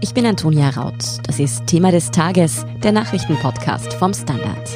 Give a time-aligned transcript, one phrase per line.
[0.00, 0.94] Ich bin Antonia Raut.
[1.24, 4.68] Das ist Thema des Tages, der Nachrichtenpodcast vom Standard.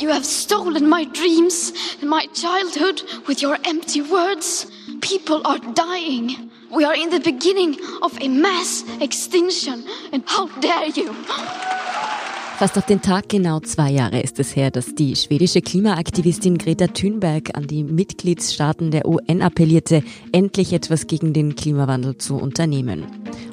[0.00, 4.66] You have stolen my dreams and my childhood with your empty words.
[5.00, 6.50] People are dying.
[6.74, 9.84] We are in the beginning of a mass extinction.
[10.12, 11.14] And how dare you?
[12.58, 16.86] Fast auf den Tag genau zwei Jahre ist es her, dass die schwedische Klimaaktivistin Greta
[16.86, 23.04] Thunberg an die Mitgliedstaaten der UN appellierte, endlich etwas gegen den Klimawandel zu unternehmen.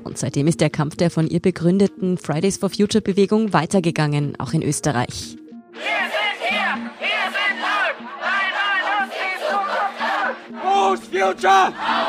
[0.04, 4.54] Und seitdem ist der Kampf der von ihr begründeten Fridays for Future Bewegung weitergegangen, auch
[4.54, 5.38] in Österreich.
[5.74, 8.54] Wir sind hier, wir sind laut, nein,
[9.02, 9.38] uns die
[11.02, 12.09] Zukunft future?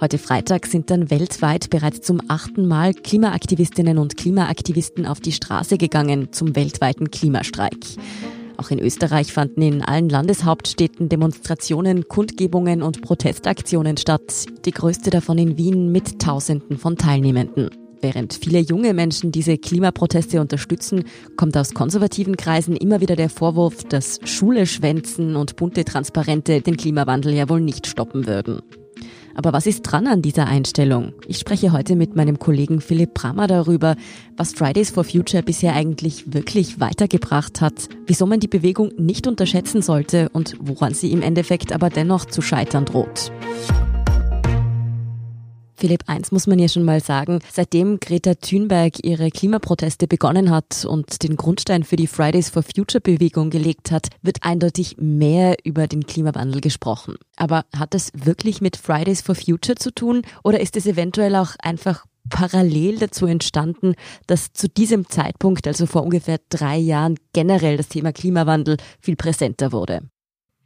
[0.00, 5.78] Heute Freitag sind dann weltweit bereits zum achten Mal Klimaaktivistinnen und Klimaaktivisten auf die Straße
[5.78, 7.76] gegangen zum weltweiten Klimastreik.
[8.56, 15.38] Auch in Österreich fanden in allen Landeshauptstädten Demonstrationen, Kundgebungen und Protestaktionen statt, die größte davon
[15.38, 17.87] in Wien mit Tausenden von Teilnehmenden.
[18.00, 21.04] Während viele junge Menschen diese Klimaproteste unterstützen,
[21.36, 26.76] kommt aus konservativen Kreisen immer wieder der Vorwurf, dass Schule schwänzen und bunte Transparente den
[26.76, 28.60] Klimawandel ja wohl nicht stoppen würden.
[29.34, 31.12] Aber was ist dran an dieser Einstellung?
[31.28, 33.94] Ich spreche heute mit meinem Kollegen Philipp Brammer darüber,
[34.36, 39.80] was Fridays for Future bisher eigentlich wirklich weitergebracht hat, wieso man die Bewegung nicht unterschätzen
[39.80, 43.30] sollte und woran sie im Endeffekt aber dennoch zu scheitern droht.
[45.78, 50.84] Philipp, eins muss man ja schon mal sagen, seitdem Greta Thunberg ihre Klimaproteste begonnen hat
[50.84, 55.86] und den Grundstein für die Fridays for Future Bewegung gelegt hat, wird eindeutig mehr über
[55.86, 57.14] den Klimawandel gesprochen.
[57.36, 61.54] Aber hat das wirklich mit Fridays for Future zu tun oder ist es eventuell auch
[61.60, 63.94] einfach parallel dazu entstanden,
[64.26, 69.70] dass zu diesem Zeitpunkt, also vor ungefähr drei Jahren, generell das Thema Klimawandel viel präsenter
[69.70, 70.00] wurde?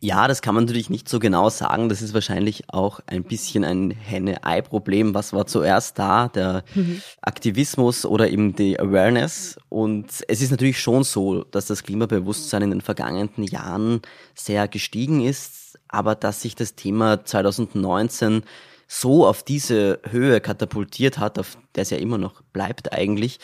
[0.05, 1.89] Ja, das kann man natürlich nicht so genau sagen.
[1.89, 5.15] Das ist wahrscheinlich auch ein bisschen ein Henne-Ei-Problem.
[5.15, 6.27] Was war zuerst da?
[6.27, 7.01] Der mhm.
[7.21, 9.59] Aktivismus oder eben die Awareness?
[9.69, 14.03] Und es ist natürlich schon so, dass das Klimabewusstsein in den vergangenen Jahren
[14.35, 18.43] sehr gestiegen ist, aber dass sich das Thema 2019
[18.89, 23.39] so auf diese Höhe katapultiert hat, auf der es ja immer noch bleibt eigentlich,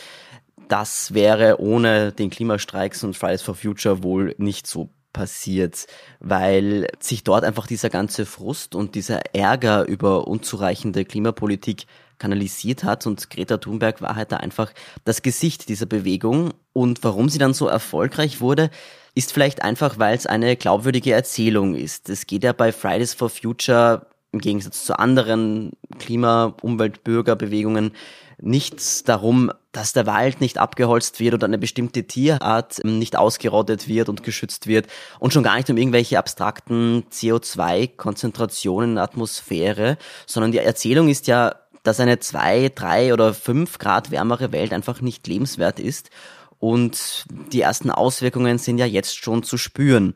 [0.67, 5.89] das wäre ohne den Klimastreiks und Fridays for Future wohl nicht so passiert,
[6.21, 11.87] weil sich dort einfach dieser ganze Frust und dieser Ärger über unzureichende Klimapolitik
[12.19, 14.73] kanalisiert hat und Greta Thunberg war halt da einfach
[15.05, 18.71] das Gesicht dieser Bewegung und warum sie dann so erfolgreich wurde,
[19.17, 22.09] ist vielleicht einfach, weil es eine glaubwürdige Erzählung ist.
[22.09, 27.91] Es geht ja bei Fridays for Future im Gegensatz zu anderen Klima-, Umwelt-, Bürgerbewegungen
[28.41, 33.89] nichts darum, dass der Wald nicht abgeholzt wird oder eine bestimmte Tierart ähm, nicht ausgerottet
[33.89, 34.87] wird und geschützt wird
[35.19, 41.27] und schon gar nicht um irgendwelche abstrakten CO2-Konzentrationen in der Atmosphäre, sondern die Erzählung ist
[41.27, 46.11] ja, dass eine zwei, drei oder fünf Grad wärmere Welt einfach nicht lebenswert ist
[46.59, 50.15] und die ersten Auswirkungen sind ja jetzt schon zu spüren.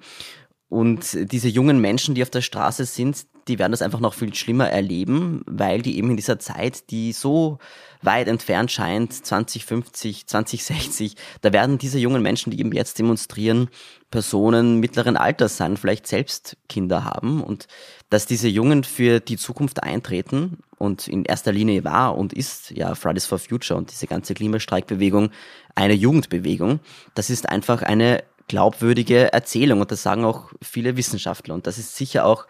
[0.69, 4.35] Und diese jungen Menschen, die auf der Straße sind, die werden das einfach noch viel
[4.35, 7.59] schlimmer erleben, weil die eben in dieser Zeit, die so
[8.03, 13.69] weit entfernt scheint, 2050, 2060, da werden diese jungen Menschen, die eben jetzt demonstrieren,
[14.11, 17.67] Personen mittleren Alters sein, vielleicht selbst Kinder haben und
[18.11, 22.95] dass diese Jungen für die Zukunft eintreten und in erster Linie war und ist ja
[22.95, 25.31] Fridays for Future und diese ganze Klimastreikbewegung
[25.75, 26.81] eine Jugendbewegung,
[27.15, 31.97] das ist einfach eine glaubwürdige Erzählung und das sagen auch viele Wissenschaftler und das ist
[31.97, 32.47] sicher auch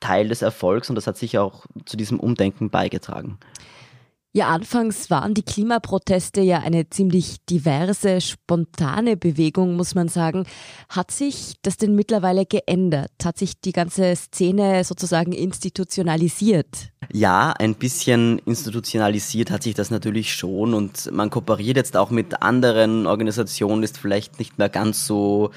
[0.00, 3.38] Teil des Erfolgs und das hat sicher auch zu diesem Umdenken beigetragen.
[4.36, 10.44] Ja, anfangs waren die Klimaproteste ja eine ziemlich diverse, spontane Bewegung, muss man sagen.
[10.90, 13.12] Hat sich das denn mittlerweile geändert?
[13.24, 16.90] Hat sich die ganze Szene sozusagen institutionalisiert?
[17.10, 22.42] Ja, ein bisschen institutionalisiert hat sich das natürlich schon und man kooperiert jetzt auch mit
[22.42, 25.48] anderen Organisationen, ist vielleicht nicht mehr ganz so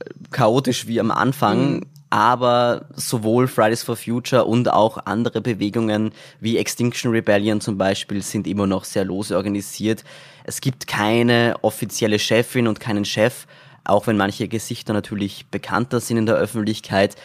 [0.00, 1.74] äh, chaotisch wie am Anfang.
[1.74, 8.22] Mhm aber sowohl Fridays for Future und auch andere Bewegungen wie Extinction Rebellion zum Beispiel
[8.22, 10.04] sind immer noch sehr lose organisiert.
[10.44, 13.48] Es gibt keine offizielle Chefin und keinen Chef,
[13.82, 17.16] auch wenn manche Gesichter natürlich bekannter sind in der Öffentlichkeit.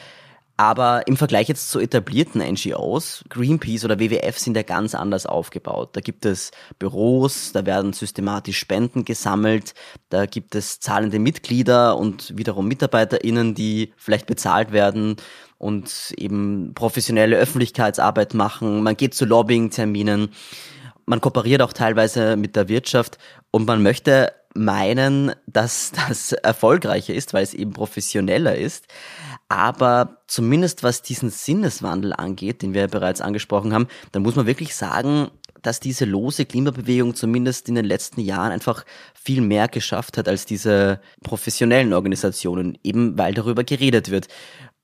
[0.60, 5.92] Aber im Vergleich jetzt zu etablierten NGOs, Greenpeace oder WWF sind ja ganz anders aufgebaut.
[5.94, 9.74] Da gibt es Büros, da werden systematisch Spenden gesammelt,
[10.10, 15.16] da gibt es zahlende Mitglieder und wiederum MitarbeiterInnen, die vielleicht bezahlt werden
[15.60, 18.84] und eben professionelle Öffentlichkeitsarbeit machen.
[18.84, 20.28] Man geht zu Lobbying-Terminen.
[21.06, 23.18] Man kooperiert auch teilweise mit der Wirtschaft
[23.52, 28.86] und man möchte meinen, dass das erfolgreicher ist, weil es eben professioneller ist.
[29.50, 34.75] Aber zumindest was diesen Sinneswandel angeht, den wir bereits angesprochen haben, dann muss man wirklich
[34.75, 35.31] sagen,
[35.62, 40.46] dass diese lose Klimabewegung zumindest in den letzten Jahren einfach viel mehr geschafft hat als
[40.46, 44.28] diese professionellen Organisationen, eben weil darüber geredet wird.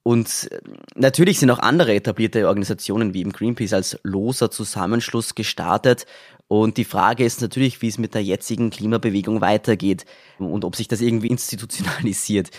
[0.07, 0.59] Und äh,
[0.95, 6.05] natürlich sind auch andere etablierte Organisationen wie im Greenpeace als loser Zusammenschluss gestartet.
[6.47, 10.05] Und die Frage ist natürlich, wie es mit der jetzigen Klimabewegung weitergeht
[10.37, 12.51] und ob sich das irgendwie institutionalisiert.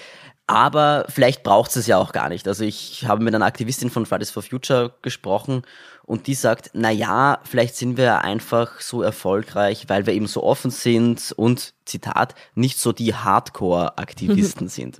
[0.48, 2.46] Aber vielleicht braucht es ja auch gar nicht.
[2.46, 5.62] Also ich habe mit einer Aktivistin von Fridays for Future gesprochen
[6.06, 10.42] und die sagt, na ja, vielleicht sind wir einfach so erfolgreich, weil wir eben so
[10.42, 14.98] offen sind und Zitat, nicht so die Hardcore-Aktivisten sind.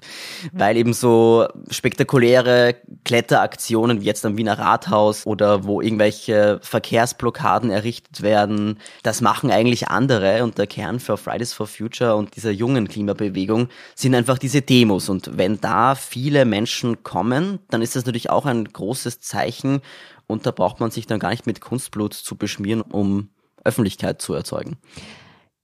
[0.53, 8.23] Weil eben so spektakuläre Kletteraktionen wie jetzt am Wiener Rathaus oder wo irgendwelche Verkehrsblockaden errichtet
[8.23, 12.89] werden, das machen eigentlich andere und der Kern für Fridays for Future und dieser jungen
[12.89, 18.31] Klimabewegung sind einfach diese Demos und wenn da viele Menschen kommen, dann ist das natürlich
[18.31, 19.83] auch ein großes Zeichen
[20.27, 23.31] und da braucht man sich dann gar nicht mit Kunstblut zu beschmieren, um
[23.65, 24.77] Öffentlichkeit zu erzeugen.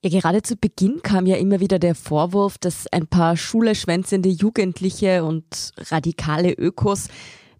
[0.04, 5.24] Ja, gerade zu Beginn kam ja immer wieder der Vorwurf, dass ein paar schuleschwänzende Jugendliche
[5.24, 7.08] und radikale Ökos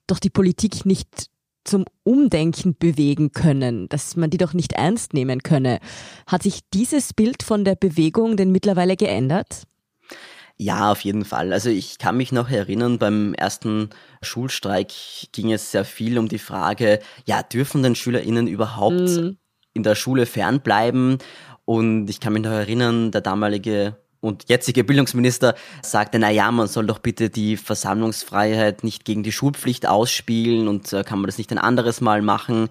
[0.09, 1.27] doch die Politik nicht
[1.65, 5.79] zum Umdenken bewegen können, dass man die doch nicht ernst nehmen könne.
[6.27, 9.63] Hat sich dieses Bild von der Bewegung denn mittlerweile geändert?
[10.57, 11.53] Ja, auf jeden Fall.
[11.53, 13.91] Also ich kann mich noch erinnern, beim ersten
[14.23, 14.93] Schulstreik
[15.33, 19.39] ging es sehr viel um die Frage, ja, dürfen denn SchülerInnen überhaupt mhm.
[19.75, 21.19] in der Schule fernbleiben?
[21.65, 26.69] Und ich kann mich noch erinnern, der damalige und jetzige Bildungsminister sagte, na ja, man
[26.69, 31.39] soll doch bitte die Versammlungsfreiheit nicht gegen die Schulpflicht ausspielen und äh, kann man das
[31.39, 32.69] nicht ein anderes Mal machen.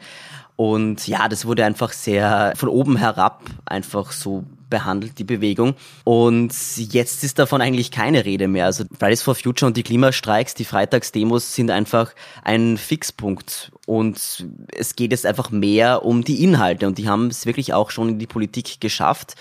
[0.56, 5.76] Und ja, das wurde einfach sehr von oben herab einfach so behandelt, die Bewegung.
[6.04, 8.66] Und jetzt ist davon eigentlich keine Rede mehr.
[8.66, 13.72] Also Fridays for Future und die Klimastreiks, die Freitagsdemos sind einfach ein Fixpunkt.
[13.86, 16.88] Und es geht jetzt einfach mehr um die Inhalte.
[16.88, 19.36] Und die haben es wirklich auch schon in die Politik geschafft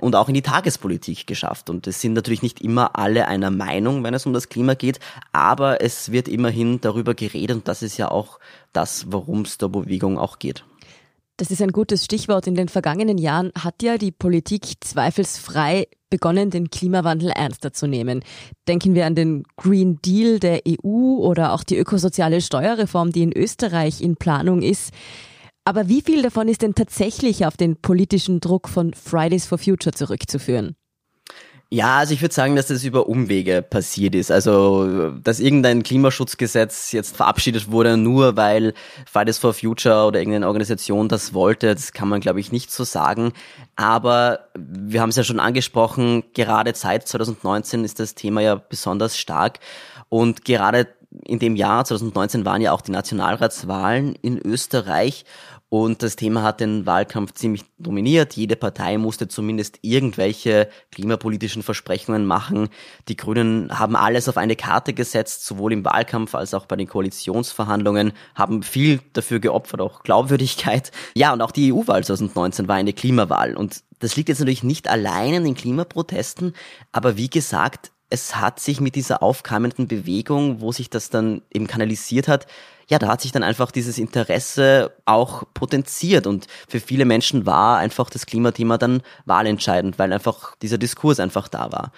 [0.00, 1.70] und auch in die Tagespolitik geschafft.
[1.70, 4.98] Und es sind natürlich nicht immer alle einer Meinung, wenn es um das Klima geht,
[5.32, 8.40] aber es wird immerhin darüber geredet und das ist ja auch
[8.72, 10.64] das, worum es der Bewegung auch geht.
[11.40, 12.46] Das ist ein gutes Stichwort.
[12.46, 18.22] In den vergangenen Jahren hat ja die Politik zweifelsfrei begonnen, den Klimawandel ernster zu nehmen.
[18.68, 23.32] Denken wir an den Green Deal der EU oder auch die ökosoziale Steuerreform, die in
[23.34, 24.92] Österreich in Planung ist.
[25.64, 29.94] Aber wie viel davon ist denn tatsächlich auf den politischen Druck von Fridays for Future
[29.94, 30.76] zurückzuführen?
[31.72, 34.32] Ja, also ich würde sagen, dass das über Umwege passiert ist.
[34.32, 38.74] Also, dass irgendein Klimaschutzgesetz jetzt verabschiedet wurde, nur weil
[39.06, 42.82] Fridays for Future oder irgendeine Organisation das wollte, das kann man, glaube ich, nicht so
[42.82, 43.32] sagen.
[43.76, 49.16] Aber wir haben es ja schon angesprochen, gerade seit 2019 ist das Thema ja besonders
[49.16, 49.60] stark.
[50.08, 50.88] Und gerade
[51.24, 55.24] in dem Jahr 2019 waren ja auch die Nationalratswahlen in Österreich
[55.70, 58.34] und das Thema hat den Wahlkampf ziemlich dominiert.
[58.34, 62.68] Jede Partei musste zumindest irgendwelche klimapolitischen Versprechungen machen.
[63.06, 66.88] Die Grünen haben alles auf eine Karte gesetzt, sowohl im Wahlkampf als auch bei den
[66.88, 70.90] Koalitionsverhandlungen, haben viel dafür geopfert, auch Glaubwürdigkeit.
[71.14, 73.56] Ja, und auch die EU-Wahl 2019 war eine Klimawahl.
[73.56, 76.52] Und das liegt jetzt natürlich nicht allein in den Klimaprotesten,
[76.90, 81.68] aber wie gesagt, es hat sich mit dieser aufkeimenden Bewegung, wo sich das dann eben
[81.68, 82.48] kanalisiert hat,
[82.90, 87.78] ja, da hat sich dann einfach dieses Interesse auch potenziert und für viele Menschen war
[87.78, 91.92] einfach das Klimathema dann wahlentscheidend, weil einfach dieser Diskurs einfach da war.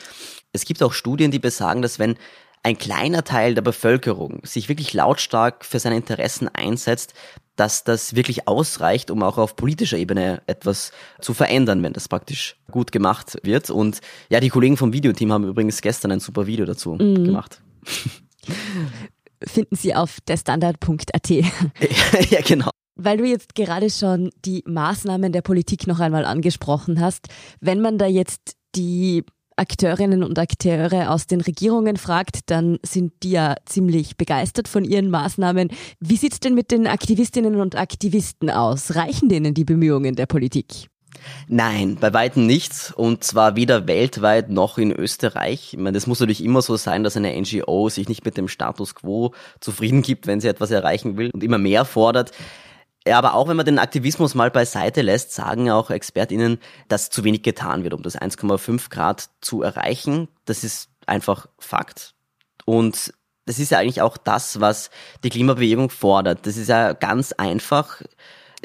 [0.53, 2.17] Es gibt auch Studien, die besagen, dass wenn
[2.63, 7.15] ein kleiner Teil der Bevölkerung sich wirklich lautstark für seine Interessen einsetzt,
[7.57, 12.57] dass das wirklich ausreicht, um auch auf politischer Ebene etwas zu verändern, wenn das praktisch
[12.71, 13.71] gut gemacht wird.
[13.71, 17.25] Und ja, die Kollegen vom Videoteam haben übrigens gestern ein super Video dazu mhm.
[17.25, 17.63] gemacht.
[19.47, 21.31] finden Sie auf derstandard.at.
[21.31, 22.71] ja, genau.
[22.95, 27.29] Weil du jetzt gerade schon die Maßnahmen der Politik noch einmal angesprochen hast,
[27.61, 29.25] wenn man da jetzt die
[29.57, 35.11] Akteurinnen und Akteure aus den Regierungen fragt, dann sind die ja ziemlich begeistert von ihren
[35.11, 35.71] Maßnahmen.
[36.01, 38.95] Wie sieht es denn mit den Aktivistinnen und Aktivisten aus?
[38.95, 40.89] Reichen denen die Bemühungen der Politik?
[41.49, 45.75] Nein, bei weitem nichts und zwar weder weltweit noch in Österreich.
[45.75, 48.49] Ich meine, das muss natürlich immer so sein, dass eine NGO sich nicht mit dem
[48.49, 52.33] Status quo zufrieden gibt, wenn sie etwas erreichen will und immer mehr fordert.
[53.07, 57.25] Ja, aber auch wenn man den Aktivismus mal beiseite lässt, sagen auch ExpertInnen, dass zu
[57.25, 60.29] wenig getan wird, um das 1,5 Grad zu erreichen.
[60.45, 62.15] Das ist einfach Fakt.
[62.65, 63.13] Und
[63.45, 64.91] das ist ja eigentlich auch das, was
[65.25, 66.47] die Klimabewegung fordert.
[66.47, 68.03] Das ist ja ganz einfach.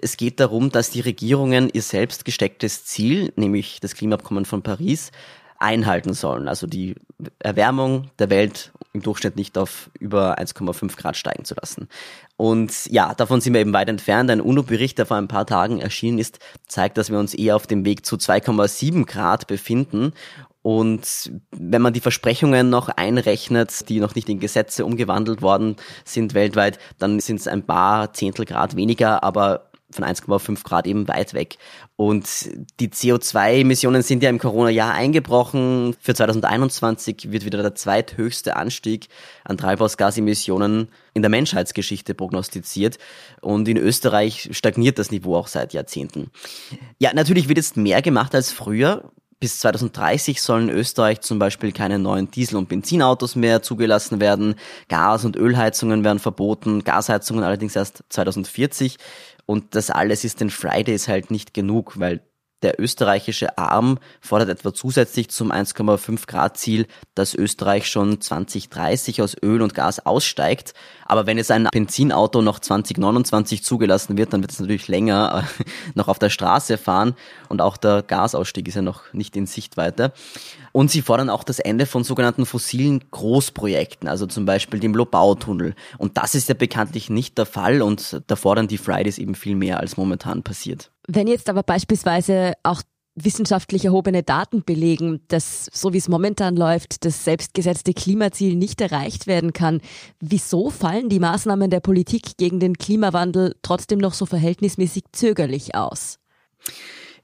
[0.01, 5.11] Es geht darum, dass die Regierungen ihr selbst gestecktes Ziel, nämlich das Klimaabkommen von Paris,
[5.59, 6.47] einhalten sollen.
[6.47, 6.95] Also die
[7.39, 11.87] Erwärmung der Welt im Durchschnitt nicht auf über 1,5 Grad steigen zu lassen.
[12.35, 14.29] Und ja, davon sind wir eben weit entfernt.
[14.29, 17.67] Ein UNO-Bericht, der vor ein paar Tagen erschienen ist, zeigt, dass wir uns eher auf
[17.67, 20.13] dem Weg zu 2,7 Grad befinden.
[20.61, 26.33] Und wenn man die Versprechungen noch einrechnet, die noch nicht in Gesetze umgewandelt worden sind
[26.33, 31.33] weltweit, dann sind es ein paar Zehntel Grad weniger, aber von 1,5 Grad eben weit
[31.33, 31.57] weg.
[31.97, 32.25] Und
[32.79, 35.95] die CO2-Emissionen sind ja im Corona-Jahr eingebrochen.
[35.99, 39.09] Für 2021 wird wieder der zweithöchste Anstieg
[39.43, 42.97] an Treibhausgasemissionen in der Menschheitsgeschichte prognostiziert.
[43.41, 46.31] Und in Österreich stagniert das Niveau auch seit Jahrzehnten.
[46.99, 49.11] Ja, natürlich wird jetzt mehr gemacht als früher.
[49.39, 54.55] Bis 2030 sollen in Österreich zum Beispiel keine neuen Diesel- und Benzinautos mehr zugelassen werden.
[54.89, 58.97] Gas- und Ölheizungen werden verboten, Gasheizungen allerdings erst 2040.
[59.47, 62.21] Und das alles ist den Fridays halt nicht genug, weil
[62.63, 69.35] der österreichische Arm fordert etwa zusätzlich zum 1,5 Grad Ziel, dass Österreich schon 2030 aus
[69.43, 70.73] Öl und Gas aussteigt.
[71.05, 75.63] Aber wenn es ein Benzinauto noch 2029 zugelassen wird, dann wird es natürlich länger äh,
[75.93, 77.15] noch auf der Straße fahren
[77.47, 80.11] und auch der Gasausstieg ist ja noch nicht in Sichtweite.
[80.71, 85.75] Und sie fordern auch das Ende von sogenannten fossilen Großprojekten, also zum Beispiel dem Lobautunnel.
[85.97, 89.55] Und das ist ja bekanntlich nicht der Fall und da fordern die Fridays eben viel
[89.55, 90.91] mehr, als momentan passiert.
[91.07, 92.81] Wenn jetzt aber beispielsweise auch
[93.15, 99.25] wissenschaftlich erhobene Daten belegen, dass so wie es momentan läuft, das selbstgesetzte Klimaziel nicht erreicht
[99.25, 99.81] werden kann.
[100.19, 106.19] Wieso fallen die Maßnahmen der Politik gegen den Klimawandel trotzdem noch so verhältnismäßig zögerlich aus?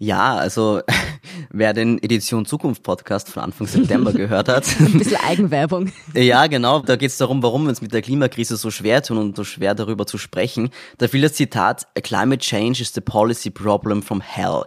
[0.03, 0.81] Ja, also
[1.49, 4.67] wer den Edition Zukunft Podcast von Anfang September gehört hat.
[4.77, 5.93] Ein bisschen Eigenwerbung.
[6.13, 6.79] Ja, genau.
[6.79, 9.45] Da geht es darum, warum wir uns mit der Klimakrise so schwer tun und so
[9.45, 10.71] schwer darüber zu sprechen.
[10.97, 14.63] Da fiel das Zitat, climate change is the policy problem from hell.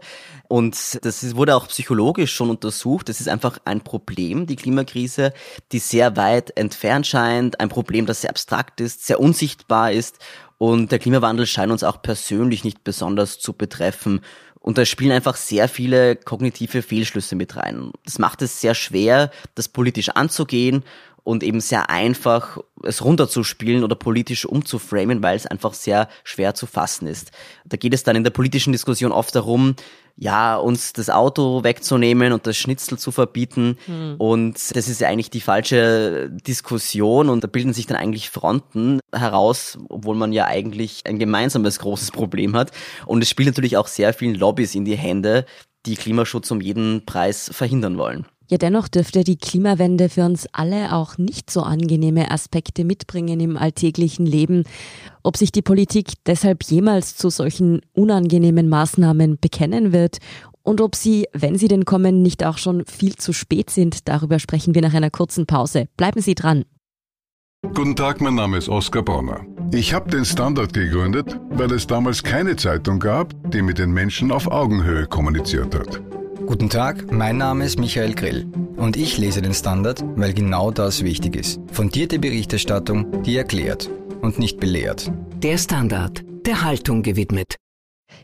[0.49, 3.09] Und das wurde auch psychologisch schon untersucht.
[3.09, 5.35] Das ist einfach ein Problem, die Klimakrise,
[5.73, 10.19] die sehr weit entfernt scheint, ein Problem, das sehr abstrakt ist, sehr unsichtbar ist.
[10.59, 14.23] Und der Klimawandel scheint uns auch persönlich nicht besonders zu betreffen.
[14.66, 17.92] Und da spielen einfach sehr viele kognitive Fehlschlüsse mit rein.
[18.04, 20.82] Das macht es sehr schwer, das politisch anzugehen
[21.23, 26.66] und eben sehr einfach, es runterzuspielen oder politisch umzuframen, weil es einfach sehr schwer zu
[26.66, 27.30] fassen ist.
[27.64, 29.76] Da geht es dann in der politischen Diskussion oft darum,
[30.16, 33.76] ja, uns das Auto wegzunehmen und das Schnitzel zu verbieten.
[33.87, 34.14] Mhm.
[34.18, 39.00] Und das ist ja eigentlich die falsche Diskussion und da bilden sich dann eigentlich Fronten
[39.14, 42.73] heraus, obwohl man ja eigentlich ein gemeinsames großes Problem hat.
[43.04, 45.44] Und es spielt natürlich auch sehr vielen Lobbys in die Hände,
[45.85, 48.26] die Klimaschutz um jeden Preis verhindern wollen.
[48.48, 53.56] Ja, dennoch dürfte die Klimawende für uns alle auch nicht so angenehme Aspekte mitbringen im
[53.56, 54.62] alltäglichen Leben.
[55.24, 60.18] Ob sich die Politik deshalb jemals zu solchen unangenehmen Maßnahmen bekennen wird
[60.62, 64.38] und ob sie, wenn sie denn kommen, nicht auch schon viel zu spät sind, darüber
[64.38, 65.86] sprechen wir nach einer kurzen Pause.
[65.96, 66.64] Bleiben Sie dran.
[67.74, 69.44] Guten Tag, mein Name ist Oskar Bonner.
[69.72, 74.30] Ich habe den Standard gegründet, weil es damals keine Zeitung gab, die mit den Menschen
[74.30, 76.00] auf Augenhöhe kommuniziert hat.
[76.46, 81.02] Guten Tag, mein Name ist Michael Grill und ich lese den Standard, weil genau das
[81.02, 81.60] wichtig ist.
[81.72, 83.90] Fundierte Berichterstattung, die erklärt
[84.22, 85.10] und nicht belehrt.
[85.42, 87.56] Der Standard, der Haltung gewidmet.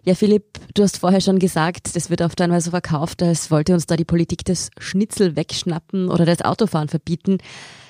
[0.04, 3.74] Ja, Philipp, du hast vorher schon gesagt, das wird oft einmal so verkauft, als wollte
[3.74, 7.38] uns da die Politik das Schnitzel wegschnappen oder das Autofahren verbieten.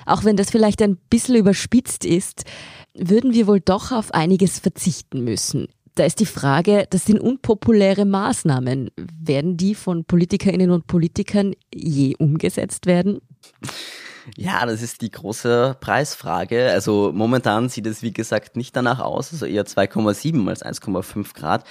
[0.07, 2.43] Auch wenn das vielleicht ein bisschen überspitzt ist,
[2.95, 5.67] würden wir wohl doch auf einiges verzichten müssen.
[5.95, 8.89] Da ist die Frage, das sind unpopuläre Maßnahmen.
[8.97, 13.19] Werden die von Politikerinnen und Politikern je umgesetzt werden?
[14.35, 16.71] Ja, das ist die große Preisfrage.
[16.71, 21.65] Also momentan sieht es, wie gesagt, nicht danach aus, also eher 2,7 als 1,5 Grad.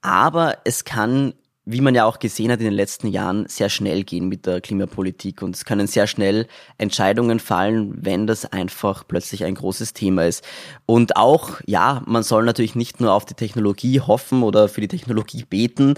[0.00, 1.34] Aber es kann
[1.70, 4.60] wie man ja auch gesehen hat in den letzten Jahren, sehr schnell gehen mit der
[4.60, 6.46] Klimapolitik und es können sehr schnell
[6.78, 10.44] Entscheidungen fallen, wenn das einfach plötzlich ein großes Thema ist.
[10.86, 14.88] Und auch, ja, man soll natürlich nicht nur auf die Technologie hoffen oder für die
[14.88, 15.94] Technologie beten,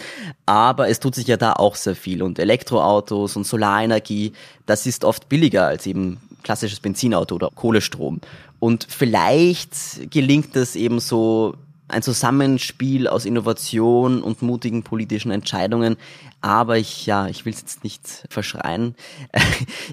[0.47, 4.33] aber es tut sich ja da auch sehr viel und Elektroautos und Solarenergie,
[4.67, 8.21] das ist oft billiger als eben klassisches Benzinauto oder Kohlestrom.
[8.59, 11.55] Und vielleicht gelingt es eben so
[11.93, 15.97] ein Zusammenspiel aus Innovation und mutigen politischen Entscheidungen.
[16.41, 18.95] Aber ich, ja, ich will es jetzt nicht verschreien.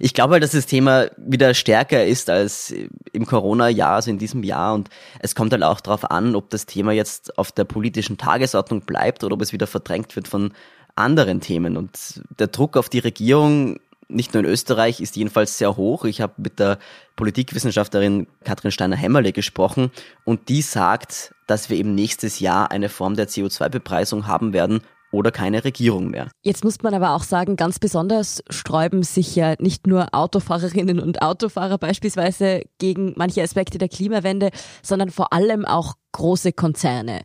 [0.01, 2.74] Ich glaube halt, dass das Thema wieder stärker ist als
[3.12, 4.74] im Corona-Jahr, also in diesem Jahr.
[4.74, 4.89] Und
[5.20, 9.24] es kommt halt auch darauf an, ob das Thema jetzt auf der politischen Tagesordnung bleibt
[9.24, 10.53] oder ob es wieder verdrängt wird von
[10.96, 11.75] anderen Themen.
[11.75, 13.79] Und der Druck auf die Regierung
[14.10, 16.04] nicht nur in Österreich, ist jedenfalls sehr hoch.
[16.04, 16.80] Ich habe mit der
[17.16, 19.92] Politikwissenschaftlerin Katrin Steiner-Hämmerle gesprochen
[20.25, 25.32] und die sagt, dass wir eben nächstes Jahr eine Form der CO2-Bepreisung haben werden, oder
[25.32, 26.30] keine Regierung mehr.
[26.44, 31.22] Jetzt muss man aber auch sagen, ganz besonders sträuben sich ja nicht nur Autofahrerinnen und
[31.22, 34.51] Autofahrer beispielsweise gegen manche Aspekte der Klimawende,
[34.84, 37.22] sondern vor allem auch große Konzerne.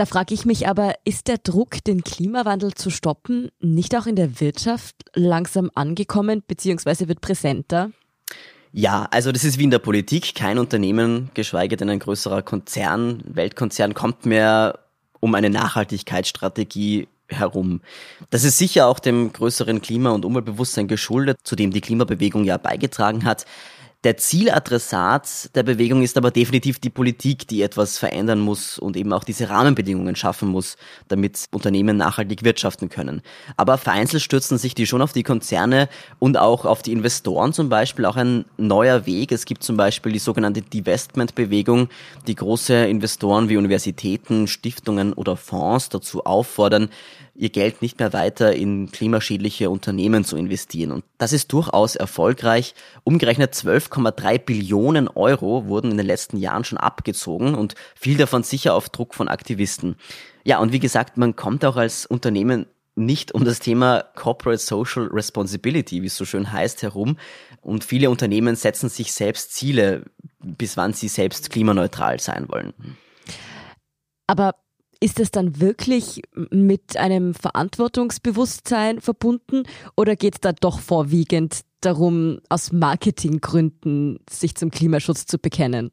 [0.00, 4.16] Da frage ich mich aber, ist der Druck, den Klimawandel zu stoppen, nicht auch in
[4.16, 7.06] der Wirtschaft langsam angekommen bzw.
[7.06, 7.90] wird präsenter?
[8.72, 10.34] Ja, also das ist wie in der Politik.
[10.34, 14.78] Kein Unternehmen, geschweige denn ein größerer Konzern, Weltkonzern, kommt mehr
[15.20, 17.82] um eine Nachhaltigkeitsstrategie herum.
[18.30, 22.56] Das ist sicher auch dem größeren Klima- und Umweltbewusstsein geschuldet, zu dem die Klimabewegung ja
[22.56, 23.44] beigetragen hat.
[24.02, 29.12] Der Zieladressat der Bewegung ist aber definitiv die Politik, die etwas verändern muss und eben
[29.12, 30.78] auch diese Rahmenbedingungen schaffen muss,
[31.08, 33.20] damit Unternehmen nachhaltig wirtschaften können.
[33.58, 37.68] Aber vereinzelt stürzen sich die schon auf die Konzerne und auch auf die Investoren zum
[37.68, 39.32] Beispiel auch ein neuer Weg.
[39.32, 41.90] Es gibt zum Beispiel die sogenannte Divestment-Bewegung,
[42.26, 46.88] die große Investoren wie Universitäten, Stiftungen oder Fonds dazu auffordern,
[47.40, 50.92] ihr Geld nicht mehr weiter in klimaschädliche Unternehmen zu investieren.
[50.92, 52.74] Und das ist durchaus erfolgreich.
[53.02, 58.74] Umgerechnet 12,3 Billionen Euro wurden in den letzten Jahren schon abgezogen und viel davon sicher
[58.74, 59.96] auf Druck von Aktivisten.
[60.44, 65.06] Ja, und wie gesagt, man kommt auch als Unternehmen nicht um das Thema Corporate Social
[65.06, 67.16] Responsibility, wie es so schön heißt, herum.
[67.62, 70.04] Und viele Unternehmen setzen sich selbst Ziele,
[70.40, 72.74] bis wann sie selbst klimaneutral sein wollen.
[74.26, 74.56] Aber
[75.00, 79.64] ist es dann wirklich mit einem Verantwortungsbewusstsein verbunden
[79.96, 85.90] oder geht es da doch vorwiegend darum, aus Marketinggründen sich zum Klimaschutz zu bekennen?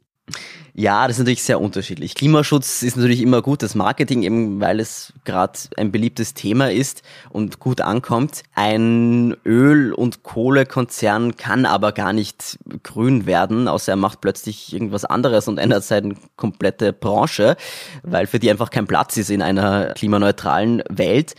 [0.79, 2.13] Ja, das ist natürlich sehr unterschiedlich.
[2.13, 7.59] Klimaschutz ist natürlich immer gutes Marketing, eben weil es gerade ein beliebtes Thema ist und
[7.59, 8.43] gut ankommt.
[8.53, 15.03] Ein Öl- und Kohlekonzern kann aber gar nicht grün werden, außer er macht plötzlich irgendwas
[15.03, 17.57] anderes und ändert seine komplette Branche,
[18.03, 21.33] weil für die einfach kein Platz ist in einer klimaneutralen Welt.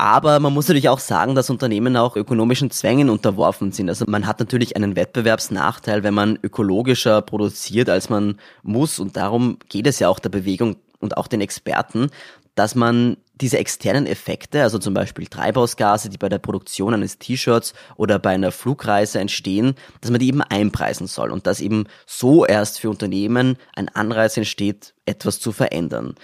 [0.00, 3.88] Aber man muss natürlich auch sagen, dass Unternehmen auch ökonomischen Zwängen unterworfen sind.
[3.88, 9.00] Also man hat natürlich einen Wettbewerbsnachteil, wenn man ökologischer produziert, als man muss.
[9.00, 12.10] Und darum geht es ja auch der Bewegung und auch den Experten,
[12.54, 17.72] dass man diese externen Effekte, also zum Beispiel Treibhausgase, die bei der Produktion eines T-Shirts
[17.96, 22.44] oder bei einer Flugreise entstehen, dass man die eben einpreisen soll und dass eben so
[22.44, 26.16] erst für Unternehmen ein Anreiz entsteht, etwas zu verändern.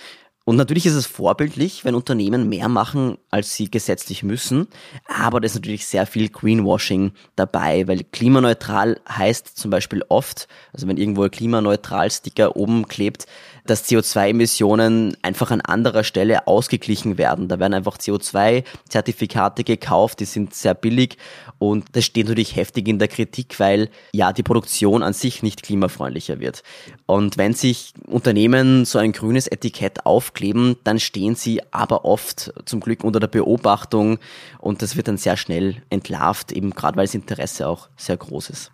[0.46, 4.68] Und natürlich ist es vorbildlich, wenn Unternehmen mehr machen, als sie gesetzlich müssen.
[5.06, 10.86] Aber da ist natürlich sehr viel Greenwashing dabei, weil klimaneutral heißt zum Beispiel oft, also
[10.86, 13.26] wenn irgendwo ein klimaneutral Sticker oben klebt,
[13.66, 17.48] dass CO2-Emissionen einfach an anderer Stelle ausgeglichen werden.
[17.48, 21.16] Da werden einfach CO2-Zertifikate gekauft, die sind sehr billig
[21.58, 25.62] und das steht natürlich heftig in der Kritik, weil ja die Produktion an sich nicht
[25.62, 26.62] klimafreundlicher wird.
[27.06, 32.80] Und wenn sich Unternehmen so ein grünes Etikett aufkleben, dann stehen sie aber oft zum
[32.80, 34.18] Glück unter der Beobachtung
[34.58, 38.50] und das wird dann sehr schnell entlarvt, eben gerade weil das Interesse auch sehr groß
[38.50, 38.72] ist.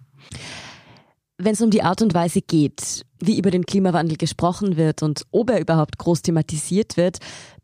[1.42, 5.22] Wenn es um die Art und Weise geht, wie über den Klimawandel gesprochen wird und
[5.30, 7.16] ob er überhaupt groß thematisiert wird,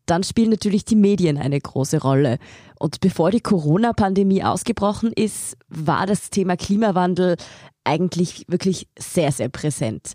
[0.07, 2.39] dann spielen natürlich die Medien eine große Rolle.
[2.79, 7.37] Und bevor die Corona-Pandemie ausgebrochen ist, war das Thema Klimawandel
[7.85, 10.13] eigentlich wirklich sehr, sehr präsent.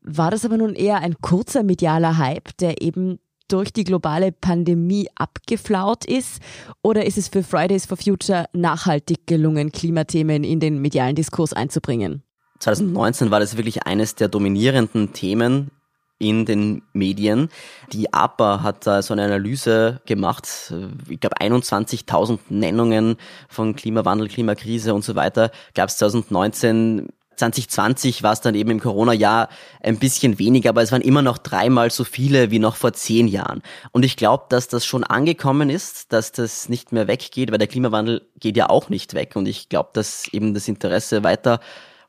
[0.00, 5.08] War das aber nun eher ein kurzer medialer Hype, der eben durch die globale Pandemie
[5.16, 6.40] abgeflaut ist?
[6.82, 12.22] Oder ist es für Fridays for Future nachhaltig gelungen, Klimathemen in den medialen Diskurs einzubringen?
[12.62, 15.70] 2019 war das wirklich eines der dominierenden Themen
[16.18, 17.48] in den Medien.
[17.92, 20.72] Die APA hat da so eine Analyse gemacht,
[21.08, 23.16] ich glaube 21.000 Nennungen
[23.48, 28.78] von Klimawandel, Klimakrise und so weiter gab es 2019 2020 war es dann eben im
[28.78, 29.48] Corona-Jahr
[29.80, 33.26] ein bisschen weniger, aber es waren immer noch dreimal so viele wie noch vor zehn
[33.26, 33.62] Jahren.
[33.90, 37.68] Und ich glaube, dass das schon angekommen ist, dass das nicht mehr weggeht, weil der
[37.68, 39.34] Klimawandel geht ja auch nicht weg.
[39.34, 41.58] Und ich glaube, dass eben das Interesse weiter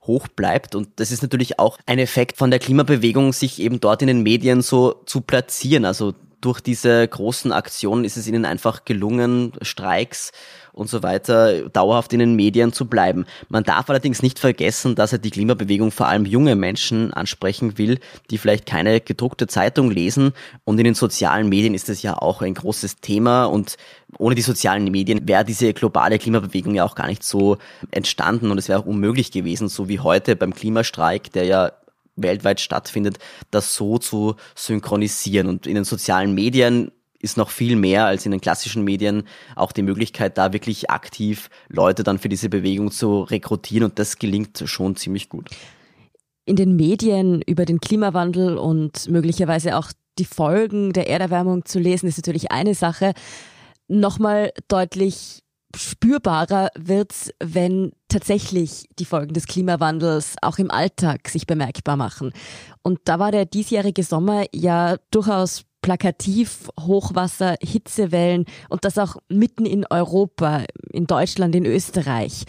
[0.06, 0.76] hoch bleibt.
[0.76, 4.24] Und das ist natürlich auch ein Effekt von der Klimabewegung, sich eben dort in den
[4.24, 5.86] Medien so zu platzieren.
[5.86, 6.14] Also
[6.44, 10.32] durch diese großen Aktionen ist es ihnen einfach gelungen, Streiks
[10.74, 13.26] und so weiter dauerhaft in den Medien zu bleiben.
[13.48, 18.00] Man darf allerdings nicht vergessen, dass er die Klimabewegung vor allem junge Menschen ansprechen will,
[18.30, 20.34] die vielleicht keine gedruckte Zeitung lesen.
[20.66, 23.46] Und in den sozialen Medien ist es ja auch ein großes Thema.
[23.46, 23.78] Und
[24.18, 27.58] ohne die sozialen Medien wäre diese globale Klimabewegung ja auch gar nicht so
[27.92, 28.52] entstanden.
[28.52, 31.72] Und es wäre auch unmöglich gewesen, so wie heute beim Klimastreik, der ja
[32.16, 33.20] weltweit stattfindet,
[33.52, 35.48] das so zu synchronisieren.
[35.48, 39.24] Und in den sozialen Medien ist noch viel mehr als in den klassischen Medien
[39.56, 44.20] auch die Möglichkeit, da wirklich aktiv Leute dann für diese Bewegung zu rekrutieren und das
[44.20, 45.50] gelingt schon ziemlich gut.
[46.46, 52.08] In den Medien über den Klimawandel und möglicherweise auch die Folgen der Erderwärmung zu lesen,
[52.08, 53.14] ist natürlich eine Sache.
[53.88, 55.43] nochmal deutlich
[55.76, 62.32] spürbarer wird's, wenn tatsächlich die Folgen des Klimawandels auch im Alltag sich bemerkbar machen.
[62.82, 69.66] Und da war der diesjährige Sommer ja durchaus plakativ Hochwasser, Hitzewellen und das auch mitten
[69.66, 72.46] in Europa, in Deutschland, in Österreich.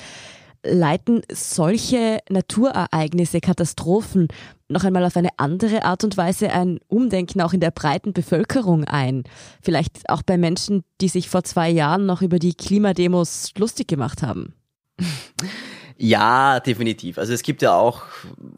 [0.65, 4.29] Leiten solche Naturereignisse, Katastrophen
[4.69, 8.85] noch einmal auf eine andere Art und Weise ein Umdenken auch in der breiten Bevölkerung
[8.85, 9.25] ein?
[9.63, 14.23] Vielleicht auch bei Menschen, die sich vor zwei Jahren noch über die Klimademos lustig gemacht
[14.23, 14.55] haben?
[15.97, 17.19] Ja, definitiv.
[17.19, 18.03] Also es gibt ja auch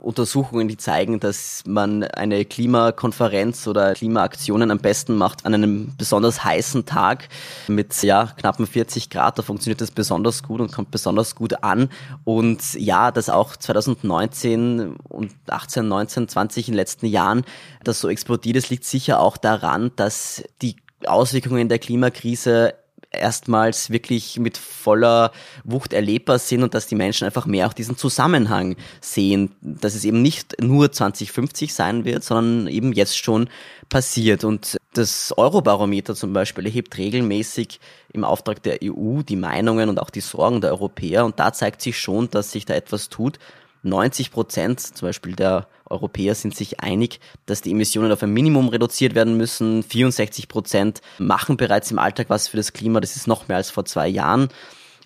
[0.00, 6.44] Untersuchungen, die zeigen, dass man eine Klimakonferenz oder Klimaaktionen am besten macht an einem besonders
[6.44, 7.28] heißen Tag
[7.68, 9.38] mit ja knappen 40 Grad.
[9.38, 11.90] Da funktioniert das besonders gut und kommt besonders gut an.
[12.24, 17.44] Und ja, dass auch 2019 und 18, 19, 20 in den letzten Jahren
[17.84, 22.74] das so explodiert ist, liegt sicher auch daran, dass die Auswirkungen der Klimakrise
[23.10, 25.32] erstmals wirklich mit voller
[25.64, 30.04] Wucht erlebbar sind und dass die Menschen einfach mehr auch diesen Zusammenhang sehen, dass es
[30.04, 33.48] eben nicht nur 2050 sein wird, sondern eben jetzt schon
[33.88, 34.44] passiert.
[34.44, 37.80] Und das Eurobarometer zum Beispiel erhebt regelmäßig
[38.12, 41.82] im Auftrag der EU die Meinungen und auch die Sorgen der Europäer und da zeigt
[41.82, 43.38] sich schon, dass sich da etwas tut.
[43.86, 48.68] 90 Prozent zum Beispiel der Europäer sind sich einig, dass die Emissionen auf ein Minimum
[48.68, 49.82] reduziert werden müssen.
[49.82, 53.00] 64 Prozent machen bereits im Alltag was für das Klima.
[53.00, 54.48] Das ist noch mehr als vor zwei Jahren.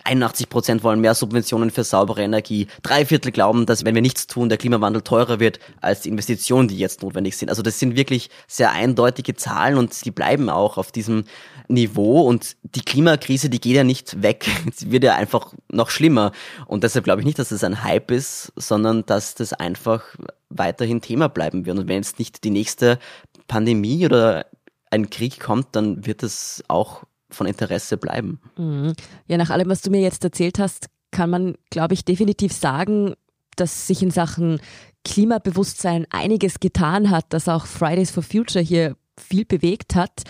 [0.03, 2.67] 81 Prozent wollen mehr Subventionen für saubere Energie.
[2.81, 6.67] Drei Viertel glauben, dass wenn wir nichts tun, der Klimawandel teurer wird als die Investitionen,
[6.67, 7.49] die jetzt notwendig sind.
[7.49, 11.25] Also das sind wirklich sehr eindeutige Zahlen und die bleiben auch auf diesem
[11.71, 14.45] Niveau und die Klimakrise, die geht ja nicht weg.
[14.75, 16.31] Sie wird ja einfach noch schlimmer.
[16.67, 20.03] Und deshalb glaube ich nicht, dass das ein Hype ist, sondern dass das einfach
[20.49, 21.77] weiterhin Thema bleiben wird.
[21.77, 22.99] Und wenn jetzt nicht die nächste
[23.47, 24.45] Pandemie oder
[24.89, 28.39] ein Krieg kommt, dann wird es auch von Interesse bleiben.
[28.57, 28.93] Mhm.
[29.27, 33.13] Ja, nach allem, was du mir jetzt erzählt hast, kann man, glaube ich, definitiv sagen,
[33.55, 34.59] dass sich in Sachen
[35.03, 40.23] Klimabewusstsein einiges getan hat, dass auch Fridays for Future hier viel bewegt hat.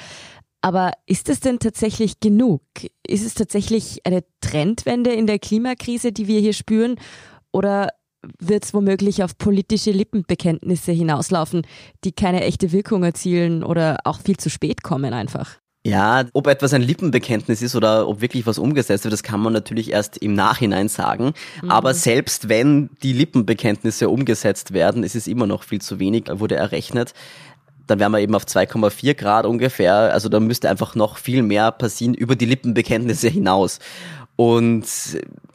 [0.61, 2.61] Aber ist es denn tatsächlich genug?
[3.05, 6.95] Ist es tatsächlich eine Trendwende in der Klimakrise, die wir hier spüren?
[7.51, 7.89] Oder
[8.39, 11.65] wird es womöglich auf politische Lippenbekenntnisse hinauslaufen,
[12.03, 15.57] die keine echte Wirkung erzielen oder auch viel zu spät kommen einfach?
[15.83, 19.51] Ja, ob etwas ein Lippenbekenntnis ist oder ob wirklich was umgesetzt wird, das kann man
[19.51, 21.33] natürlich erst im Nachhinein sagen.
[21.63, 21.71] Mhm.
[21.71, 26.55] Aber selbst wenn die Lippenbekenntnisse umgesetzt werden, ist es immer noch viel zu wenig, wurde
[26.55, 27.15] errechnet.
[27.91, 29.93] Dann wären wir eben auf 2,4 Grad ungefähr.
[30.13, 33.79] Also da müsste einfach noch viel mehr passieren über die Lippenbekenntnisse hinaus.
[34.37, 34.85] Und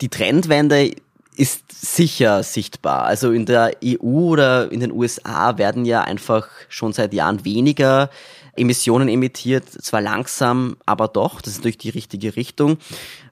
[0.03, 0.93] die Trendwende
[1.35, 3.05] ist sicher sichtbar.
[3.05, 8.11] Also in der EU oder in den USA werden ja einfach schon seit Jahren weniger
[8.55, 12.79] Emissionen emittiert, zwar langsam, aber doch, das ist natürlich die richtige Richtung.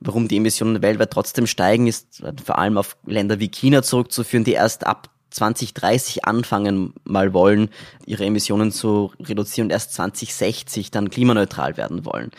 [0.01, 4.53] Warum die Emissionen weltweit trotzdem steigen, ist vor allem auf Länder wie China zurückzuführen, die
[4.53, 7.69] erst ab 2030 anfangen mal wollen,
[8.07, 12.31] ihre Emissionen zu reduzieren und erst 2060 dann klimaneutral werden wollen.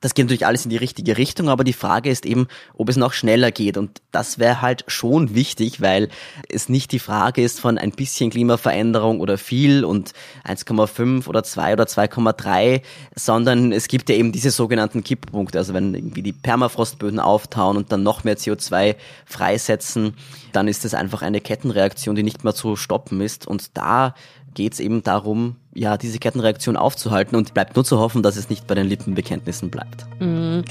[0.00, 2.96] Das geht natürlich alles in die richtige Richtung, aber die Frage ist eben, ob es
[2.96, 3.78] noch schneller geht.
[3.78, 6.10] Und das wäre halt schon wichtig, weil
[6.50, 10.12] es nicht die Frage ist von ein bisschen Klimaveränderung oder viel und
[10.44, 12.82] 1,5 oder 2 oder 2,3,
[13.14, 15.56] sondern es gibt ja eben diese sogenannten Kipppunkte.
[15.56, 20.14] Also wenn irgendwie die Permafrostböden auftauen und dann noch mehr CO2 freisetzen,
[20.52, 23.46] dann ist das einfach eine Kettenreaktion, die nicht mehr zu stoppen ist.
[23.46, 24.14] Und da
[24.56, 28.48] geht es eben darum, ja, diese Kettenreaktion aufzuhalten und bleibt nur zu hoffen, dass es
[28.48, 30.06] nicht bei den Lippenbekenntnissen bleibt.
[30.18, 30.64] Mhm.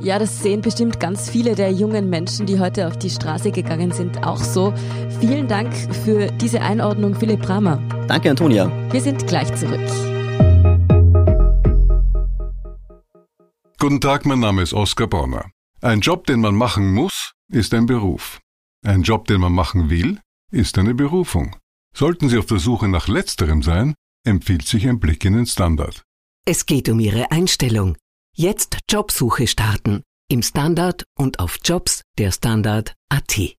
[0.00, 3.92] Ja, das sehen bestimmt ganz viele der jungen Menschen, die heute auf die Straße gegangen
[3.92, 4.74] sind, auch so.
[5.20, 5.72] Vielen Dank
[6.04, 7.78] für diese Einordnung, Philipp Bramer.
[8.08, 8.72] Danke, Antonia.
[8.90, 9.78] Wir sind gleich zurück.
[13.78, 15.50] Guten Tag, mein Name ist Oskar Bonner.
[15.82, 18.40] Ein Job, den man machen muss, ist ein Beruf.
[18.84, 21.54] Ein Job, den man machen will, ist eine Berufung.
[21.94, 26.02] Sollten Sie auf der Suche nach letzterem sein, empfiehlt sich ein Blick in den Standard.
[26.46, 27.96] Es geht um Ihre Einstellung.
[28.34, 30.02] Jetzt Jobsuche starten.
[30.28, 33.56] Im Standard und auf Jobs der Standard.at.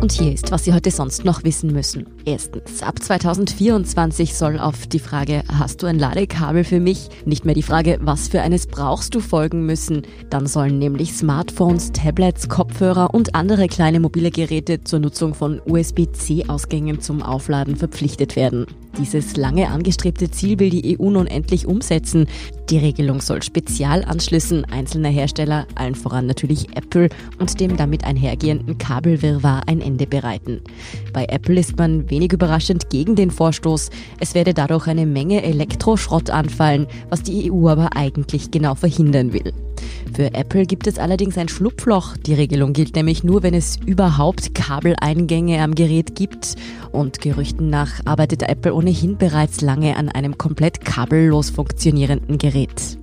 [0.00, 2.06] Und hier ist, was Sie heute sonst noch wissen müssen.
[2.24, 7.54] Erstens, ab 2024 soll auf die Frage, hast du ein Ladekabel für mich, nicht mehr
[7.54, 10.02] die Frage, was für eines brauchst du folgen müssen.
[10.28, 17.00] Dann sollen nämlich Smartphones, Tablets, Kopfhörer und andere kleine mobile Geräte zur Nutzung von USB-C-Ausgängen
[17.00, 18.66] zum Aufladen verpflichtet werden.
[18.98, 22.26] Dieses lange angestrebte Ziel will die EU nun endlich umsetzen.
[22.68, 29.62] Die Regelung soll Spezialanschlüssen einzelner Hersteller, allen voran natürlich Apple, und dem damit einhergehenden Kabelwirrwarr
[29.66, 30.60] ein Ende bereiten.
[31.12, 33.90] Bei Apple ist man wenig überraschend gegen den Vorstoß.
[34.18, 39.52] Es werde dadurch eine Menge Elektroschrott anfallen, was die EU aber eigentlich genau verhindern will.
[40.12, 42.16] Für Apple gibt es allerdings ein Schlupfloch.
[42.16, 46.56] Die Regelung gilt nämlich nur, wenn es überhaupt Kabeleingänge am Gerät gibt.
[46.92, 52.99] Und Gerüchten nach arbeitet Apple ohnehin bereits lange an einem komplett kabellos funktionierenden Gerät.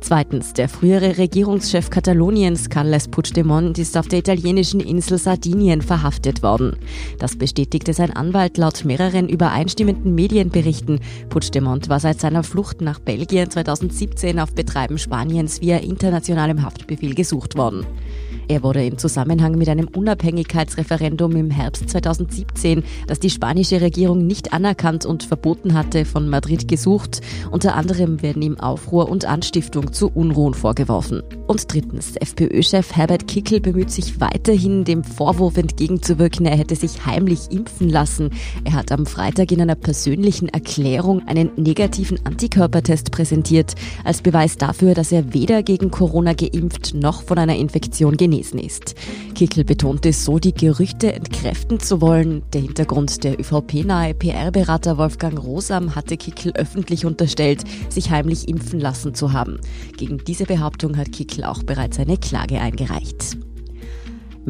[0.00, 6.76] Zweitens, der frühere Regierungschef Kataloniens, Carles Puigdemont, ist auf der italienischen Insel Sardinien verhaftet worden.
[7.18, 11.00] Das bestätigte sein Anwalt laut mehreren übereinstimmenden Medienberichten.
[11.28, 17.56] Puigdemont war seit seiner Flucht nach Belgien 2017 auf Betreiben Spaniens via internationalem Haftbefehl gesucht
[17.56, 17.86] worden.
[18.50, 24.52] Er wurde im Zusammenhang mit einem Unabhängigkeitsreferendum im Herbst 2017, das die spanische Regierung nicht
[24.52, 27.20] anerkannt und verboten hatte, von Madrid gesucht.
[27.52, 31.22] Unter anderem werden ihm Aufruhr und Anstiftung zu Unruhen vorgeworfen.
[31.46, 37.52] Und drittens, FPÖ-Chef Herbert Kickel bemüht sich weiterhin, dem Vorwurf entgegenzuwirken, er hätte sich heimlich
[37.52, 38.30] impfen lassen.
[38.64, 44.94] Er hat am Freitag in einer persönlichen Erklärung einen negativen Antikörpertest präsentiert, als Beweis dafür,
[44.94, 48.94] dass er weder gegen Corona geimpft noch von einer Infektion genesen gewesen ist.
[49.34, 52.42] Kickel betonte so, die Gerüchte entkräften zu wollen.
[52.52, 59.14] Der Hintergrund der ÖVP-nahe PR-Berater Wolfgang Rosam hatte Kickel öffentlich unterstellt, sich heimlich impfen lassen
[59.14, 59.60] zu haben.
[59.96, 63.36] Gegen diese Behauptung hat Kickel auch bereits eine Klage eingereicht.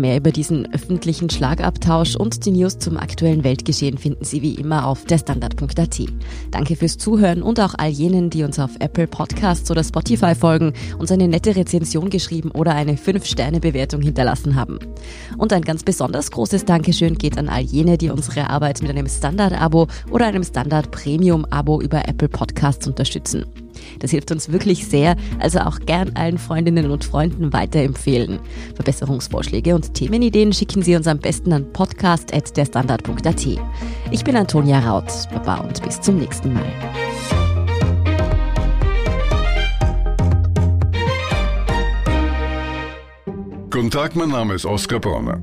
[0.01, 4.87] Mehr über diesen öffentlichen Schlagabtausch und die News zum aktuellen Weltgeschehen finden Sie wie immer
[4.87, 6.01] auf derstandard.at.
[6.51, 10.73] Danke fürs Zuhören und auch all jenen, die uns auf Apple Podcasts oder Spotify folgen,
[10.99, 14.79] uns eine nette Rezension geschrieben oder eine 5-Sterne-Bewertung hinterlassen haben.
[15.37, 19.07] Und ein ganz besonders großes Dankeschön geht an all jene, die unsere Arbeit mit einem
[19.07, 23.45] Standard-Abo oder einem Standard-Premium-Abo über Apple Podcasts unterstützen.
[23.98, 28.40] Das hilft uns wirklich sehr, also auch gern allen Freundinnen und Freunden weiterempfehlen.
[28.74, 33.46] Verbesserungsvorschläge und Themenideen schicken Sie uns am besten an podcast.derstandard.at.
[34.11, 35.11] Ich bin Antonia Raut.
[35.33, 36.72] Baba und bis zum nächsten Mal.
[43.70, 45.42] Guten Tag, mein Name ist Oskar Bronner.